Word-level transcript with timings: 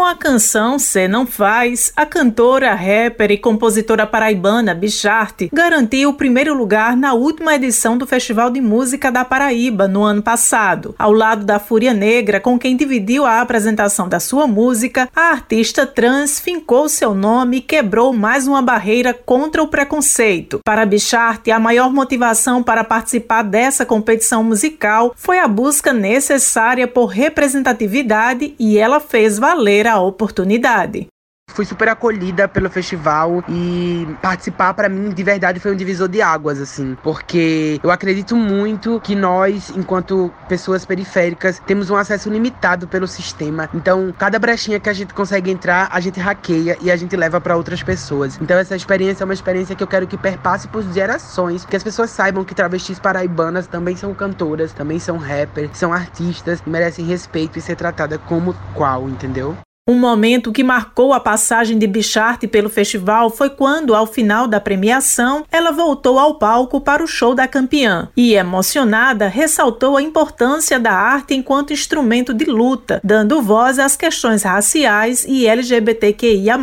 Com 0.00 0.06
a 0.06 0.14
canção 0.14 0.78
Cê 0.78 1.06
Não 1.06 1.26
Faz, 1.26 1.92
a 1.94 2.06
cantora, 2.06 2.74
rapper 2.74 3.32
e 3.32 3.36
compositora 3.36 4.06
paraibana 4.06 4.74
Bicharte 4.74 5.50
garantiu 5.52 6.08
o 6.08 6.14
primeiro 6.14 6.54
lugar 6.54 6.96
na 6.96 7.12
última 7.12 7.54
edição 7.54 7.98
do 7.98 8.06
Festival 8.06 8.50
de 8.50 8.62
Música 8.62 9.12
da 9.12 9.26
Paraíba 9.26 9.86
no 9.86 10.02
ano 10.02 10.22
passado. 10.22 10.94
Ao 10.98 11.12
lado 11.12 11.44
da 11.44 11.58
Fúria 11.58 11.92
Negra, 11.92 12.40
com 12.40 12.58
quem 12.58 12.78
dividiu 12.78 13.26
a 13.26 13.42
apresentação 13.42 14.08
da 14.08 14.18
sua 14.18 14.46
música, 14.46 15.06
a 15.14 15.32
artista 15.32 15.84
trans 15.84 16.40
fincou 16.40 16.88
seu 16.88 17.14
nome 17.14 17.58
e 17.58 17.60
quebrou 17.60 18.14
mais 18.14 18.48
uma 18.48 18.62
barreira 18.62 19.12
contra 19.12 19.62
o 19.62 19.68
preconceito. 19.68 20.60
Para 20.64 20.86
Bicharte, 20.86 21.50
a 21.50 21.60
maior 21.60 21.92
motivação 21.92 22.62
para 22.62 22.84
participar 22.84 23.42
dessa 23.42 23.84
competição 23.84 24.42
musical 24.42 25.12
foi 25.14 25.40
a 25.40 25.46
busca 25.46 25.92
necessária 25.92 26.88
por 26.88 27.04
representatividade 27.04 28.54
e 28.58 28.78
ela 28.78 28.98
fez 28.98 29.38
valer 29.38 29.89
a 29.90 30.00
oportunidade. 30.00 31.08
Fui 31.52 31.64
super 31.64 31.88
acolhida 31.88 32.46
pelo 32.46 32.70
festival 32.70 33.42
e 33.48 34.06
participar 34.22 34.72
para 34.72 34.88
mim 34.88 35.10
de 35.10 35.22
verdade 35.22 35.58
foi 35.58 35.72
um 35.72 35.76
divisor 35.76 36.08
de 36.08 36.22
águas 36.22 36.60
assim, 36.60 36.96
porque 37.02 37.80
eu 37.82 37.90
acredito 37.90 38.36
muito 38.36 39.00
que 39.00 39.16
nós, 39.16 39.70
enquanto 39.76 40.32
pessoas 40.48 40.86
periféricas, 40.86 41.60
temos 41.66 41.90
um 41.90 41.96
acesso 41.96 42.30
limitado 42.30 42.86
pelo 42.86 43.06
sistema. 43.06 43.68
Então, 43.74 44.14
cada 44.16 44.38
brechinha 44.38 44.78
que 44.78 44.88
a 44.88 44.92
gente 44.92 45.12
consegue 45.12 45.50
entrar, 45.50 45.88
a 45.90 45.98
gente 45.98 46.20
hackeia 46.20 46.78
e 46.80 46.90
a 46.90 46.96
gente 46.96 47.16
leva 47.16 47.40
para 47.40 47.56
outras 47.56 47.82
pessoas. 47.82 48.38
Então, 48.40 48.56
essa 48.56 48.76
experiência 48.76 49.24
é 49.24 49.26
uma 49.26 49.34
experiência 49.34 49.74
que 49.74 49.82
eu 49.82 49.88
quero 49.88 50.06
que 50.06 50.16
perpasse 50.16 50.68
por 50.68 50.82
gerações, 50.92 51.64
que 51.64 51.76
as 51.76 51.82
pessoas 51.82 52.10
saibam 52.10 52.44
que 52.44 52.54
travestis 52.54 53.00
paraibanas 53.00 53.66
também 53.66 53.96
são 53.96 54.14
cantoras, 54.14 54.72
também 54.72 55.00
são 55.00 55.18
rappers, 55.18 55.70
são 55.74 55.92
artistas 55.92 56.62
merecem 56.64 57.04
respeito 57.04 57.58
e 57.58 57.62
ser 57.62 57.74
tratada 57.74 58.18
como 58.18 58.54
qual, 58.74 59.08
entendeu? 59.08 59.56
Um 59.90 59.98
momento 59.98 60.52
que 60.52 60.62
marcou 60.62 61.12
a 61.12 61.18
passagem 61.18 61.76
de 61.76 61.84
Bicharte 61.84 62.46
pelo 62.46 62.70
festival 62.70 63.28
foi 63.28 63.50
quando, 63.50 63.92
ao 63.92 64.06
final 64.06 64.46
da 64.46 64.60
premiação, 64.60 65.44
ela 65.50 65.72
voltou 65.72 66.16
ao 66.16 66.36
palco 66.36 66.80
para 66.80 67.02
o 67.02 67.08
show 67.08 67.34
da 67.34 67.48
campeã 67.48 68.08
e, 68.16 68.34
emocionada, 68.34 69.26
ressaltou 69.26 69.96
a 69.96 70.02
importância 70.02 70.78
da 70.78 70.92
arte 70.92 71.34
enquanto 71.34 71.72
instrumento 71.72 72.32
de 72.32 72.44
luta, 72.44 73.00
dando 73.02 73.42
voz 73.42 73.80
às 73.80 73.96
questões 73.96 74.44
raciais 74.44 75.24
e 75.26 75.48
LGBTQIA. 75.48 76.56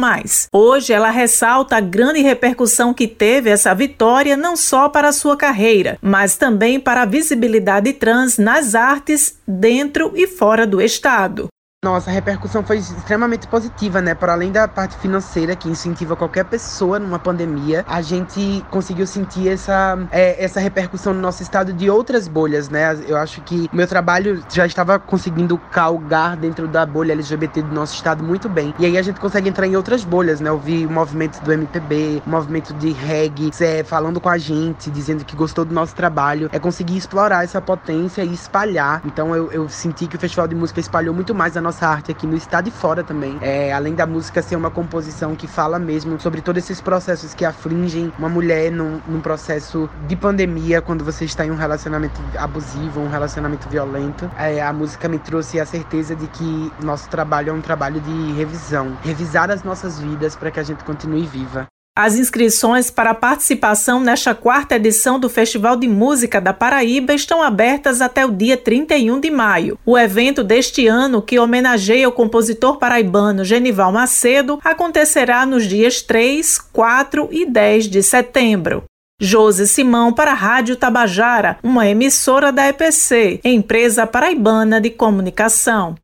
Hoje, 0.53 0.93
ela 0.93 1.09
ressalta 1.09 1.75
a 1.75 1.81
grande 1.81 2.21
repercussão 2.21 2.93
que 2.93 3.09
teve 3.09 3.49
essa 3.49 3.75
vitória 3.75 4.37
não 4.37 4.55
só 4.55 4.87
para 4.87 5.09
a 5.09 5.13
sua 5.13 5.35
carreira, 5.35 5.97
mas 6.01 6.37
também 6.37 6.79
para 6.79 7.01
a 7.01 7.05
visibilidade 7.05 7.91
trans 7.91 8.37
nas 8.37 8.73
artes 8.73 9.37
dentro 9.45 10.13
e 10.15 10.27
fora 10.27 10.65
do 10.65 10.81
estado. 10.81 11.49
Nossa, 11.85 12.09
a 12.09 12.13
repercussão 12.13 12.63
foi 12.63 12.79
extremamente 12.79 13.47
positiva, 13.47 14.01
né? 14.01 14.15
Para 14.15 14.33
além 14.33 14.51
da 14.51 14.67
parte 14.67 14.97
financeira 14.97 15.55
que 15.55 15.69
incentiva 15.69 16.15
qualquer 16.15 16.43
pessoa 16.43 16.97
numa 16.97 17.19
pandemia, 17.19 17.85
a 17.87 18.01
gente 18.01 18.65
conseguiu 18.71 19.05
sentir 19.05 19.47
essa, 19.47 19.95
é, 20.11 20.43
essa 20.43 20.59
repercussão 20.59 21.13
no 21.13 21.21
nosso 21.21 21.43
estado 21.43 21.71
de 21.71 21.87
outras 21.87 22.27
bolhas, 22.27 22.67
né? 22.67 22.97
Eu 23.07 23.15
acho 23.15 23.41
que 23.41 23.69
meu 23.71 23.85
trabalho 23.87 24.43
já 24.51 24.65
estava 24.65 24.97
conseguindo 24.97 25.55
calgar 25.71 26.35
dentro 26.35 26.67
da 26.67 26.83
bolha 26.83 27.11
LGBT 27.11 27.61
do 27.61 27.75
nosso 27.75 27.93
estado 27.93 28.23
muito 28.23 28.49
bem. 28.49 28.73
E 28.79 28.85
aí 28.87 28.97
a 28.97 29.01
gente 29.03 29.19
consegue 29.19 29.47
entrar 29.47 29.67
em 29.67 29.75
outras 29.75 30.03
bolhas, 30.03 30.41
né? 30.41 30.49
Eu 30.49 30.57
vi 30.57 30.83
o 30.83 30.89
movimento 30.89 31.39
do 31.43 31.53
MPB, 31.53 32.23
o 32.25 32.29
movimento 32.29 32.73
de 32.73 32.91
reggae, 32.91 33.51
é, 33.61 33.83
falando 33.83 34.19
com 34.19 34.29
a 34.29 34.39
gente, 34.39 34.89
dizendo 34.89 35.23
que 35.23 35.35
gostou 35.35 35.63
do 35.63 35.75
nosso 35.75 35.93
trabalho. 35.93 36.49
É 36.51 36.57
conseguir 36.57 36.97
explorar 36.97 37.43
essa 37.43 37.61
potência 37.61 38.23
e 38.23 38.33
espalhar. 38.33 38.99
Então 39.05 39.35
eu, 39.35 39.51
eu 39.51 39.69
senti 39.69 40.07
que 40.07 40.15
o 40.15 40.19
Festival 40.19 40.47
de 40.47 40.55
Música 40.55 40.79
espalhou 40.79 41.13
muito 41.13 41.35
mais 41.35 41.55
a 41.55 41.66
nossa 41.67 41.85
arte 41.85 42.11
aqui 42.11 42.25
no 42.25 42.35
estado 42.35 42.69
e 42.69 42.71
fora 42.71 43.03
também. 43.03 43.37
É, 43.41 43.73
além 43.73 43.93
da 43.93 44.07
música 44.07 44.41
ser 44.41 44.55
uma 44.55 44.71
composição 44.71 45.35
que 45.35 45.47
fala 45.47 45.77
mesmo 45.77 46.19
sobre 46.19 46.41
todos 46.41 46.63
esses 46.63 46.79
processos 46.79 47.33
que 47.33 47.43
afligem 47.43 48.11
uma 48.17 48.29
mulher 48.29 48.71
num, 48.71 49.01
num 49.07 49.19
processo 49.19 49.89
de 50.07 50.15
pandemia, 50.15 50.81
quando 50.81 51.03
você 51.03 51.25
está 51.25 51.45
em 51.45 51.51
um 51.51 51.55
relacionamento 51.55 52.21
abusivo, 52.37 53.01
um 53.01 53.09
relacionamento 53.09 53.67
violento, 53.67 54.29
é, 54.37 54.61
a 54.61 54.71
música 54.71 55.09
me 55.09 55.19
trouxe 55.19 55.59
a 55.59 55.65
certeza 55.65 56.15
de 56.15 56.27
que 56.27 56.71
nosso 56.81 57.09
trabalho 57.09 57.49
é 57.49 57.53
um 57.53 57.61
trabalho 57.61 57.99
de 57.99 58.31
revisão, 58.33 58.97
revisar 59.03 59.51
as 59.51 59.63
nossas 59.63 59.99
vidas 59.99 60.35
para 60.35 60.49
que 60.49 60.59
a 60.59 60.63
gente 60.63 60.83
continue 60.85 61.25
viva. 61.25 61.67
As 61.99 62.15
inscrições 62.15 62.91
para 62.91 63.09
a 63.09 63.15
participação 63.15 63.99
nesta 63.99 64.35
quarta 64.35 64.75
edição 64.75 65.19
do 65.19 65.27
Festival 65.27 65.75
de 65.75 65.87
Música 65.87 66.39
da 66.39 66.53
Paraíba 66.53 67.11
estão 67.11 67.41
abertas 67.41 68.01
até 68.01 68.23
o 68.23 68.31
dia 68.31 68.55
31 68.55 69.19
de 69.19 69.31
maio. 69.31 69.79
O 69.83 69.97
evento 69.97 70.43
deste 70.43 70.85
ano, 70.85 71.23
que 71.23 71.39
homenageia 71.39 72.07
o 72.07 72.11
compositor 72.11 72.77
paraibano 72.77 73.43
Genival 73.43 73.91
Macedo, 73.91 74.59
acontecerá 74.63 75.43
nos 75.43 75.67
dias 75.67 76.03
3, 76.03 76.59
4 76.71 77.29
e 77.31 77.47
10 77.47 77.87
de 77.87 78.03
setembro. 78.03 78.83
Josi 79.19 79.67
Simão 79.67 80.13
para 80.13 80.33
a 80.33 80.35
Rádio 80.35 80.75
Tabajara, 80.75 81.57
uma 81.63 81.87
emissora 81.87 82.51
da 82.51 82.67
EPC, 82.67 83.41
empresa 83.43 84.05
paraibana 84.05 84.79
de 84.79 84.91
comunicação. 84.91 85.95